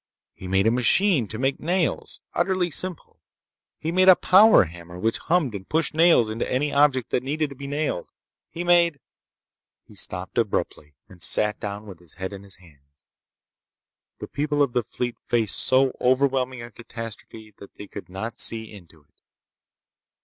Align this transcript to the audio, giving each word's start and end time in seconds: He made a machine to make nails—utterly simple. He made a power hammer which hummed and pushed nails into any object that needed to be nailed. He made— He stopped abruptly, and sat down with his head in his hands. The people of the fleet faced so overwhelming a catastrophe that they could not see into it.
He 0.33 0.47
made 0.47 0.65
a 0.65 0.71
machine 0.71 1.27
to 1.27 1.37
make 1.37 1.59
nails—utterly 1.59 2.71
simple. 2.71 3.19
He 3.77 3.91
made 3.91 4.09
a 4.09 4.15
power 4.15 4.63
hammer 4.63 4.97
which 4.97 5.19
hummed 5.19 5.53
and 5.53 5.69
pushed 5.69 5.93
nails 5.93 6.27
into 6.27 6.51
any 6.51 6.73
object 6.73 7.11
that 7.11 7.21
needed 7.21 7.51
to 7.51 7.55
be 7.55 7.67
nailed. 7.67 8.09
He 8.49 8.63
made— 8.63 8.99
He 9.83 9.93
stopped 9.93 10.39
abruptly, 10.39 10.95
and 11.07 11.21
sat 11.21 11.59
down 11.59 11.85
with 11.85 11.99
his 11.99 12.15
head 12.15 12.33
in 12.33 12.41
his 12.41 12.55
hands. 12.55 13.05
The 14.17 14.25
people 14.27 14.63
of 14.63 14.73
the 14.73 14.81
fleet 14.81 15.17
faced 15.27 15.59
so 15.59 15.95
overwhelming 16.01 16.63
a 16.63 16.71
catastrophe 16.71 17.53
that 17.59 17.75
they 17.75 17.85
could 17.85 18.09
not 18.09 18.39
see 18.39 18.73
into 18.73 19.03
it. 19.03 19.21